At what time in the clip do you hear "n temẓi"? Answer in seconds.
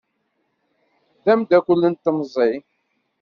1.87-2.51